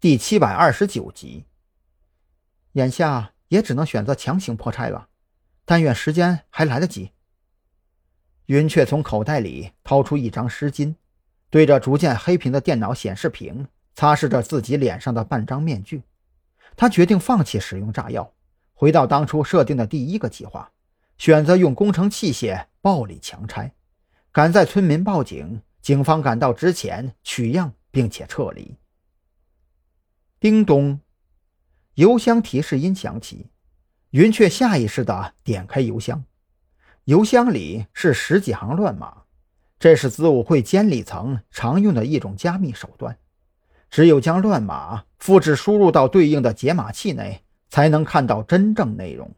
[0.00, 1.44] 第七百二十九集。
[2.74, 5.08] 眼下也只能选择强行破拆了，
[5.64, 7.10] 但愿时间还来得及。
[8.46, 10.94] 云雀从口袋里掏出一张湿巾，
[11.50, 16.04] 对着逐渐黑屏的电脑显示屏擦拭着自己脸上的半张面具。
[16.76, 18.32] 他决定放弃使用炸药，
[18.74, 20.70] 回到当初设定的第一个计划，
[21.16, 23.74] 选择用工程器械暴力强拆，
[24.30, 28.76] 赶在村民报警、警方赶到之前取样并且撤离。
[30.40, 31.00] 叮咚，
[31.94, 33.50] 邮箱提示音响起，
[34.10, 36.22] 云雀下意识地点开邮箱。
[37.06, 39.24] 邮箱里是十几行乱码，
[39.80, 43.18] 这是子午会监理层常用的一种加密手段。
[43.90, 49.34] 只有将乱码复制输入到对应的解码器内，才能看到真正内容。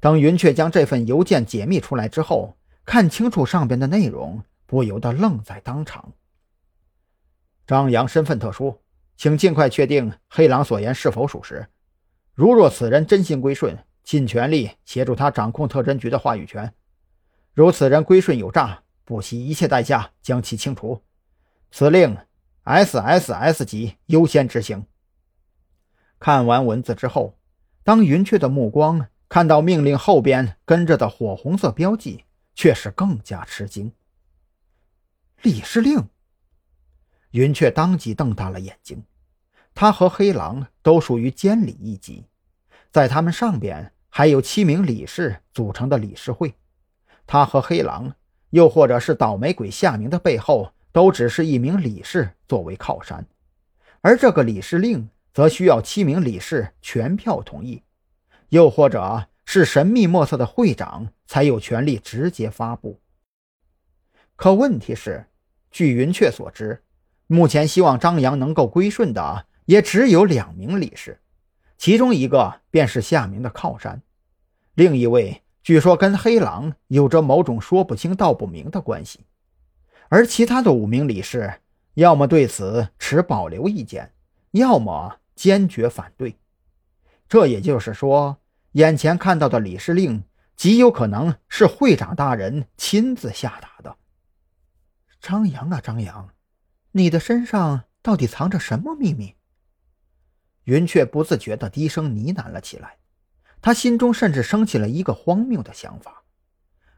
[0.00, 6.14] 等云雀将这份邮件解密出来之后，看清楚上边的内容，不由得愣在当场。
[7.66, 8.80] 张扬身份特殊。
[9.16, 11.66] 请尽快确定黑狼所言是否属实。
[12.34, 16.68] 如若此人真心归顺，尽全力协助他掌控特侦局的话语权；
[17.54, 21.02] 如此人归顺有诈，不惜一切代价将其清除。
[21.70, 22.16] 此令
[22.64, 24.84] SSS 级优先执行。
[26.18, 27.38] 看完文字之后，
[27.82, 32.24] 当云雀的目光看到命令后边跟着的火红色标记，
[32.54, 33.92] 却是更加吃惊。
[35.42, 36.08] 李司令。
[37.32, 39.04] 云雀当即瞪大了眼睛，
[39.78, 42.24] 他和黑狼都属于监理一级，
[42.90, 46.54] 在他们上边还有七名理事组成的理事会。
[47.26, 48.14] 他和黑狼，
[48.50, 53.26] 又或者是倒霉鬼夏明的背后，都只是一名理事作为靠山，
[54.00, 57.82] 而这个理事令则需要七名理事全票同意，
[58.48, 62.98] 又或者是神秘莫测的会长才有权利直接发布。
[64.36, 65.26] 可问题是，
[65.70, 66.82] 据云雀所知。
[67.26, 71.20] 目前希望张扬能够归顺的也只有两名理事，
[71.76, 74.00] 其中一个便是夏明的靠山，
[74.74, 79.26] 另一位据说跟黑狼有着某种说不清道不明的关系，
[80.08, 81.60] 而其他的五名理事
[81.94, 84.12] 要么对此持保留意见，
[84.52, 86.36] 要么坚决反对。
[87.28, 88.38] 这也就是说，
[88.72, 90.22] 眼前看到的理事令
[90.54, 93.96] 极有可能是会长大人亲自下达的。
[95.20, 96.30] 张扬啊，张扬！
[96.92, 99.34] 你的身上到底藏着什么秘密？
[100.66, 102.96] 云雀不自觉地低声呢喃了起来，
[103.62, 106.24] 他心中甚至升起了一个荒谬的想法：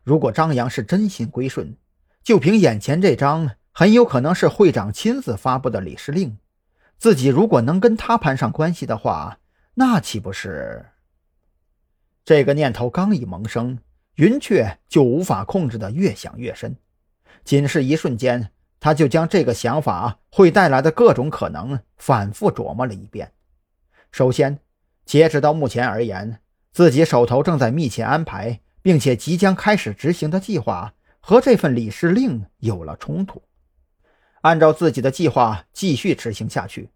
[0.03, 1.77] 如果张扬是真心归顺，
[2.25, 6.39] 就凭眼前这张很有可能是会长亲自发布的理事令，
[6.99, 9.39] 自己如果能跟他攀上关系的话，
[9.75, 10.87] 那岂不是……
[12.25, 13.79] 这个念头刚一萌生，
[14.15, 16.75] 云雀就无法控制的越想越深，
[17.45, 18.51] 仅是一瞬间。
[18.81, 23.33] 他就将这个想法会带来的各种可能反复琢磨了一遍。
[24.19, 24.59] 首先，
[25.05, 26.41] 截止到目前而言，
[26.73, 33.41] 自己手头正在密切安排并且即将开始执行的计划和这份理事令有了冲突。
[34.41, 36.91] 按照自己的计划继续执行下去，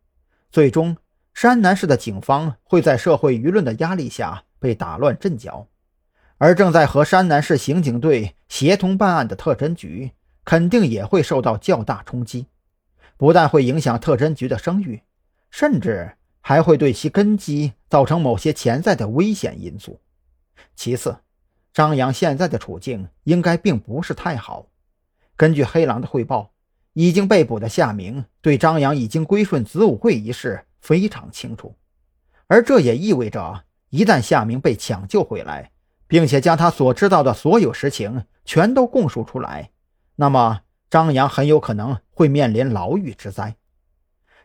[0.51, 0.97] 最终
[1.33, 5.69] 山南市的警方会在社会舆论的压力下被打乱阵脚，
[6.39, 10.11] 而正在和山南市刑警队协同办案的特侦局。
[10.45, 12.49] 肯定也会受到较大冲击，
[13.17, 15.01] 不但会影响特侦局的声誉，
[15.53, 19.99] 甚至还会对其根基造成某些潜在的危险因素。
[20.77, 21.17] 其次，
[21.73, 24.67] 张扬现在的处境应该并不是太好。
[25.37, 26.53] 根据黑狼的汇报，
[26.93, 31.75] 已经被捕的夏明对张扬已经归顺子午会一事非常清楚，
[32.49, 35.71] 而这也意味着，一旦夏明被抢救回来，
[36.07, 39.71] 并且将他所知道的所有实情全都供述出来。
[40.17, 40.61] 那么，
[40.91, 43.57] 张扬很有可能会面临牢狱之灾。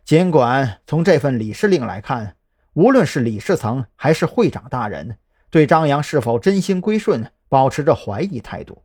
[0.08, 2.38] 尽管从这份理事令来看，
[2.76, 5.18] 无论是理事层还是会长大人，
[5.50, 8.84] 对张扬是否真心归顺保持着怀疑态度，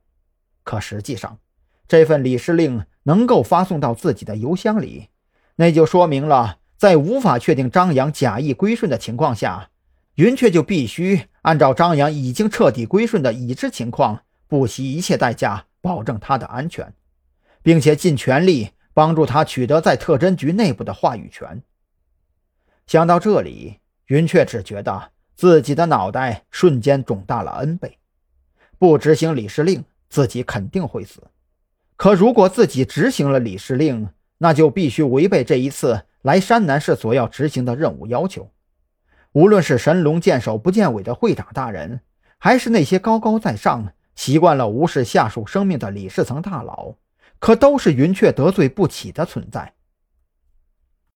[0.65, 1.39] 可实际上，
[1.87, 5.11] 这份理事令能够发送到自己的邮箱里，
[5.55, 9.71] 那就说明了，在无法确定张扬假意归顺的情况下，
[10.17, 15.67] 云雀就必须按照张扬已经彻底归顺的已知情况，不惜一切代价。
[15.81, 16.93] 保证他的安全，
[17.61, 21.63] 并且尽全力帮助他取得在特侦局内部的话语权。
[22.87, 27.99] 想到这里，云雀只觉得自己的脑袋瞬间肿大了 N 倍。
[28.79, 31.21] 不执行李氏令，自己肯定会死；
[31.97, 34.09] 可如果自己执行了李氏令，
[34.39, 38.51] 那就必须违背这一次来山南市所要执行的任务要求。
[39.33, 42.01] 无论是神龙见首不见尾的会长大人，
[42.39, 43.93] 还是那些高高在上。
[44.15, 46.97] 习惯了无视下属生命的理事层大佬，
[47.43, 49.75] 可都是云雀得罪不起的存在。